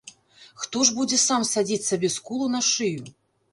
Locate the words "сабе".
1.91-2.13